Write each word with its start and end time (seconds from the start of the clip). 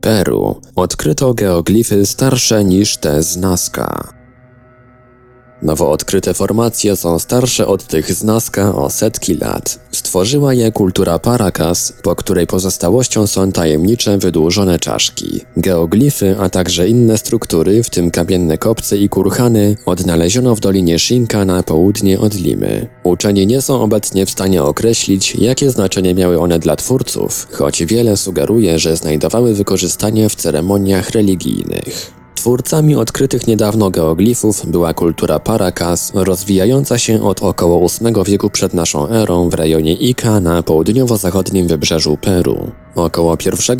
Peru 0.00 0.60
odkryto 0.76 1.34
geoglify 1.34 2.06
starsze 2.06 2.64
niż 2.64 2.96
te 2.96 3.22
z 3.22 3.36
Nazca. 3.36 4.17
Nowo 5.62 5.90
odkryte 5.90 6.34
formacje 6.34 6.96
są 6.96 7.18
starsze 7.18 7.66
od 7.66 7.86
tych 7.86 8.12
z 8.12 8.24
Nazca 8.24 8.74
o 8.74 8.90
setki 8.90 9.34
lat. 9.34 9.78
Stworzyła 9.92 10.54
je 10.54 10.72
kultura 10.72 11.18
Paracas, 11.18 11.92
po 12.02 12.16
której 12.16 12.46
pozostałością 12.46 13.26
są 13.26 13.52
tajemnicze 13.52 14.18
wydłużone 14.18 14.78
czaszki. 14.78 15.40
Geoglify, 15.56 16.36
a 16.40 16.48
także 16.48 16.88
inne 16.88 17.18
struktury, 17.18 17.82
w 17.82 17.90
tym 17.90 18.10
kamienne 18.10 18.58
kopce 18.58 18.96
i 18.96 19.08
kurhany, 19.08 19.76
odnaleziono 19.86 20.54
w 20.54 20.60
Dolinie 20.60 20.98
Shinka 20.98 21.44
na 21.44 21.62
południe 21.62 22.20
od 22.20 22.34
Limy. 22.34 22.86
Uczeni 23.02 23.46
nie 23.46 23.62
są 23.62 23.82
obecnie 23.82 24.26
w 24.26 24.30
stanie 24.30 24.62
określić, 24.62 25.36
jakie 25.36 25.70
znaczenie 25.70 26.14
miały 26.14 26.40
one 26.40 26.58
dla 26.58 26.76
twórców, 26.76 27.48
choć 27.52 27.84
wiele 27.84 28.16
sugeruje, 28.16 28.78
że 28.78 28.96
znajdowały 28.96 29.54
wykorzystanie 29.54 30.28
w 30.28 30.34
ceremoniach 30.34 31.10
religijnych. 31.10 32.17
Twórcami 32.38 32.96
odkrytych 32.96 33.46
niedawno 33.46 33.90
geoglifów 33.90 34.66
była 34.66 34.94
kultura 34.94 35.38
Paracas, 35.38 36.12
rozwijająca 36.14 36.98
się 36.98 37.22
od 37.22 37.42
około 37.42 37.88
VIII 37.88 38.24
wieku 38.24 38.50
przed 38.50 38.74
naszą 38.74 39.08
erą 39.08 39.48
w 39.48 39.54
rejonie 39.54 39.92
Ica 39.92 40.40
na 40.40 40.62
południowo-zachodnim 40.62 41.66
wybrzeżu 41.68 42.16
Peru. 42.16 42.70
Około 42.94 43.36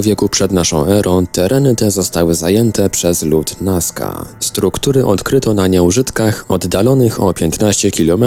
I 0.00 0.02
wieku 0.02 0.28
przed 0.28 0.52
naszą 0.52 0.86
erą 0.86 1.26
tereny 1.26 1.76
te 1.76 1.90
zostały 1.90 2.34
zajęte 2.34 2.90
przez 2.90 3.22
lud 3.22 3.60
Nazca. 3.60 4.26
Struktury 4.40 5.06
odkryto 5.06 5.54
na 5.54 5.66
nieużytkach 5.66 6.44
oddalonych 6.48 7.22
o 7.22 7.34
15 7.34 7.90
km 7.90 8.24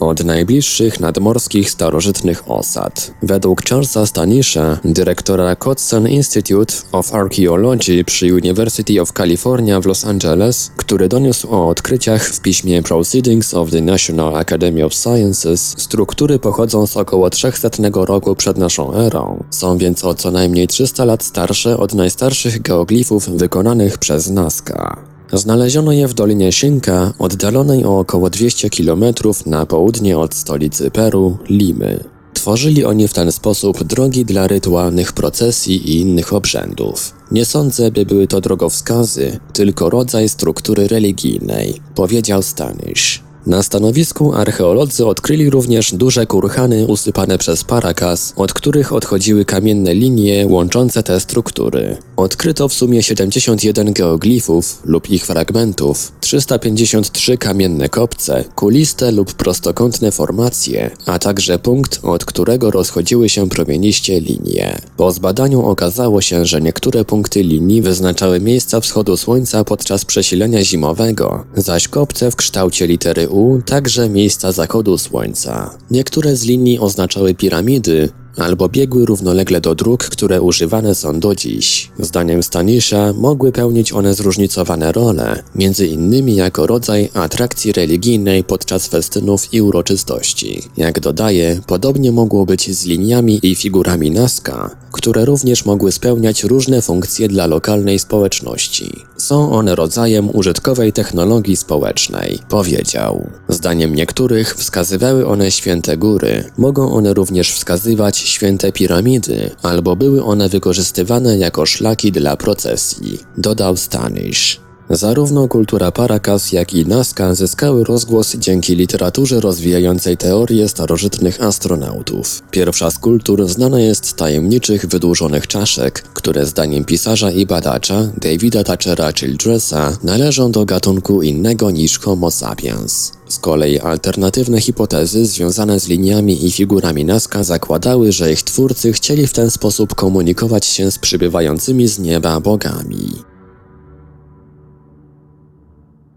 od 0.00 0.24
najbliższych 0.24 1.00
nadmorskich 1.00 1.70
starożytnych 1.70 2.50
osad. 2.50 3.10
Według 3.22 3.62
Charlesa 3.62 4.06
Stanisha, 4.06 4.78
dyrektora 4.84 5.56
Cotson 5.56 6.08
Institute 6.08 6.74
of 6.92 7.14
Archaeology 7.14 8.04
przy 8.04 8.34
University 8.34 9.02
of 9.02 9.12
California 9.12 9.80
w 9.80 9.86
Los 9.86 10.04
Angeles, 10.04 10.70
który 10.76 11.08
doniósł 11.08 11.54
o 11.54 11.68
odkryciach 11.68 12.28
w 12.28 12.40
piśmie 12.40 12.82
Proceedings 12.82 13.54
of 13.54 13.70
the 13.70 13.80
National 13.80 14.36
Academy 14.36 14.84
of 14.84 14.94
Sciences, 14.94 15.74
struktury 15.78 16.38
pochodzą 16.38 16.86
z 16.86 16.96
około 16.96 17.30
300 17.30 17.68
roku 17.94 18.36
przed 18.36 18.58
naszą 18.58 18.94
erą. 18.94 19.44
Są 19.50 19.78
więc 19.78 20.04
o 20.04 20.14
co 20.16 20.30
najmniej 20.30 20.66
300 20.66 21.04
lat 21.04 21.24
starsze 21.24 21.76
od 21.76 21.94
najstarszych 21.94 22.62
geoglifów 22.62 23.28
wykonanych 23.28 23.98
przez 23.98 24.30
Nazca. 24.30 24.96
Znaleziono 25.32 25.92
je 25.92 26.08
w 26.08 26.14
Dolinie 26.14 26.52
Shinka, 26.52 27.12
oddalonej 27.18 27.84
o 27.84 27.98
około 27.98 28.30
200 28.30 28.70
km 28.70 29.04
na 29.46 29.66
południe 29.66 30.18
od 30.18 30.34
stolicy 30.34 30.90
Peru, 30.90 31.38
Limy. 31.48 32.04
Tworzyli 32.34 32.84
oni 32.84 33.08
w 33.08 33.14
ten 33.14 33.32
sposób 33.32 33.84
drogi 33.84 34.24
dla 34.24 34.46
rytualnych 34.46 35.12
procesji 35.12 35.90
i 35.90 36.00
innych 36.00 36.32
obrzędów. 36.32 37.14
Nie 37.30 37.44
sądzę, 37.44 37.90
by 37.90 38.06
były 38.06 38.26
to 38.26 38.40
drogowskazy, 38.40 39.40
tylko 39.52 39.90
rodzaj 39.90 40.28
struktury 40.28 40.88
religijnej, 40.88 41.80
powiedział 41.94 42.42
Stanish. 42.42 43.25
Na 43.46 43.62
stanowisku 43.62 44.34
archeolodzy 44.34 45.06
odkryli 45.06 45.50
również 45.50 45.94
duże 45.94 46.26
kurhany 46.26 46.86
usypane 46.86 47.38
przez 47.38 47.64
Paracas, 47.64 48.32
od 48.36 48.52
których 48.52 48.92
odchodziły 48.92 49.44
kamienne 49.44 49.94
linie 49.94 50.46
łączące 50.48 51.02
te 51.02 51.20
struktury. 51.20 51.96
Odkryto 52.16 52.68
w 52.68 52.72
sumie 52.72 53.02
71 53.02 53.92
geoglifów 53.92 54.80
lub 54.84 55.10
ich 55.10 55.26
fragmentów, 55.26 56.12
353 56.20 57.38
kamienne 57.38 57.88
kopce, 57.88 58.44
kuliste 58.54 59.12
lub 59.12 59.32
prostokątne 59.32 60.12
formacje, 60.12 60.90
a 61.06 61.18
także 61.18 61.58
punkt, 61.58 62.00
od 62.02 62.24
którego 62.24 62.70
rozchodziły 62.70 63.28
się 63.28 63.48
promieniście 63.48 64.20
linie. 64.20 64.78
Po 64.96 65.12
zbadaniu 65.12 65.66
okazało 65.66 66.20
się, 66.20 66.46
że 66.46 66.60
niektóre 66.60 67.04
punkty 67.04 67.42
linii 67.42 67.82
wyznaczały 67.82 68.40
miejsca 68.40 68.80
wschodu 68.80 69.16
słońca 69.16 69.64
podczas 69.64 70.04
przesilenia 70.04 70.64
zimowego, 70.64 71.44
zaś 71.56 71.88
kopce 71.88 72.30
w 72.30 72.36
kształcie 72.36 72.86
litery 72.86 73.28
Także 73.66 74.08
miejsca 74.08 74.52
zachodu 74.52 74.98
słońca. 74.98 75.78
Niektóre 75.90 76.36
z 76.36 76.44
linii 76.44 76.78
oznaczały 76.78 77.34
piramidy, 77.34 78.08
albo 78.36 78.68
biegły 78.68 79.06
równolegle 79.06 79.60
do 79.60 79.74
dróg, 79.74 80.04
które 80.04 80.42
używane 80.42 80.94
są 80.94 81.20
do 81.20 81.34
dziś. 81.34 81.90
Zdaniem 81.98 82.42
Stanisza 82.42 83.12
mogły 83.12 83.52
pełnić 83.52 83.92
one 83.92 84.14
zróżnicowane 84.14 84.92
role, 84.92 85.42
między 85.54 85.86
innymi 85.86 86.36
jako 86.36 86.66
rodzaj 86.66 87.10
atrakcji 87.14 87.72
religijnej 87.72 88.44
podczas 88.44 88.86
festynów 88.86 89.54
i 89.54 89.62
uroczystości. 89.62 90.62
Jak 90.76 91.00
dodaje, 91.00 91.60
podobnie 91.66 92.12
mogło 92.12 92.46
być 92.46 92.76
z 92.76 92.86
liniami 92.86 93.40
i 93.42 93.54
figurami 93.54 94.10
Nazca, 94.10 94.70
które 94.92 95.24
również 95.24 95.64
mogły 95.64 95.92
spełniać 95.92 96.44
różne 96.44 96.82
funkcje 96.82 97.28
dla 97.28 97.46
lokalnej 97.46 97.98
społeczności. 97.98 99.04
Są 99.16 99.52
one 99.52 99.74
rodzajem 99.74 100.36
użytkowej 100.36 100.92
technologii 100.92 101.56
społecznej, 101.56 102.38
powiedział. 102.48 103.30
Zdaniem 103.48 103.94
niektórych 103.94 104.54
wskazywały 104.54 105.26
one 105.26 105.50
święte 105.50 105.96
góry. 105.96 106.44
Mogą 106.58 106.92
one 106.92 107.14
również 107.14 107.52
wskazywać 107.52 108.18
święte 108.18 108.72
piramidy, 108.72 109.50
albo 109.62 109.96
były 109.96 110.24
one 110.24 110.48
wykorzystywane 110.48 111.38
jako 111.38 111.66
szlaki 111.66 112.12
dla 112.12 112.36
procesji, 112.36 113.18
dodał 113.36 113.76
Stanish. 113.76 114.65
Zarówno 114.90 115.48
kultura 115.48 115.92
Paracas, 115.92 116.52
jak 116.52 116.74
i 116.74 116.86
Nazca 116.86 117.34
zyskały 117.34 117.84
rozgłos 117.84 118.36
dzięki 118.36 118.76
literaturze 118.76 119.40
rozwijającej 119.40 120.16
teorie 120.16 120.68
starożytnych 120.68 121.42
astronautów. 121.42 122.42
Pierwsza 122.50 122.90
z 122.90 122.98
kultur 122.98 123.48
znana 123.48 123.80
jest 123.80 124.06
z 124.06 124.14
tajemniczych 124.14 124.86
wydłużonych 124.86 125.46
czaszek, 125.46 126.02
które 126.02 126.46
zdaniem 126.46 126.84
pisarza 126.84 127.30
i 127.30 127.46
badacza 127.46 128.08
Davida 128.16 128.64
Thatchera 128.64 129.12
Childressa 129.12 129.98
należą 130.02 130.52
do 130.52 130.64
gatunku 130.64 131.22
innego 131.22 131.70
niż 131.70 131.98
Homo 131.98 132.30
sapiens. 132.30 133.12
Z 133.28 133.38
kolei 133.38 133.78
alternatywne 133.78 134.60
hipotezy 134.60 135.26
związane 135.26 135.80
z 135.80 135.88
liniami 135.88 136.46
i 136.46 136.52
figurami 136.52 137.04
Nazca 137.04 137.44
zakładały, 137.44 138.12
że 138.12 138.32
ich 138.32 138.42
twórcy 138.42 138.92
chcieli 138.92 139.26
w 139.26 139.32
ten 139.32 139.50
sposób 139.50 139.94
komunikować 139.94 140.66
się 140.66 140.90
z 140.90 140.98
przybywającymi 140.98 141.88
z 141.88 141.98
nieba 141.98 142.40
bogami. 142.40 143.35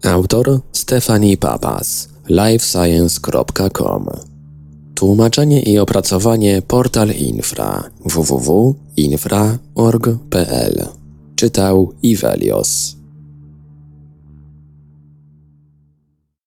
Autor 0.02 0.60
Stephanie 0.72 1.36
Papas, 1.36 2.08
livescience.com 2.28 4.06
Tłumaczenie 4.94 5.62
i 5.62 5.78
opracowanie 5.78 6.62
Portal 6.62 7.10
Infra 7.10 7.90
www.infra.org.pl 8.04 10.86
Czytał 11.36 11.92
Ivelios 12.02 12.99